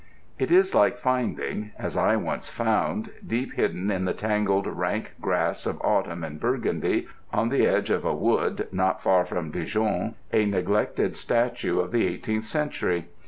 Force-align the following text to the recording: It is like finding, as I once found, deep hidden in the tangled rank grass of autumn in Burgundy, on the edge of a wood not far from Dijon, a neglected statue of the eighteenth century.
It 0.39 0.49
is 0.49 0.73
like 0.73 0.97
finding, 0.97 1.73
as 1.77 1.95
I 1.95 2.15
once 2.15 2.49
found, 2.49 3.11
deep 3.23 3.53
hidden 3.53 3.91
in 3.91 4.05
the 4.05 4.15
tangled 4.15 4.65
rank 4.65 5.11
grass 5.21 5.67
of 5.67 5.79
autumn 5.83 6.23
in 6.23 6.39
Burgundy, 6.39 7.07
on 7.31 7.49
the 7.49 7.67
edge 7.67 7.91
of 7.91 8.03
a 8.03 8.15
wood 8.15 8.67
not 8.71 9.03
far 9.03 9.25
from 9.25 9.51
Dijon, 9.51 10.15
a 10.33 10.47
neglected 10.47 11.15
statue 11.15 11.79
of 11.79 11.91
the 11.91 12.07
eighteenth 12.07 12.45
century. 12.45 13.09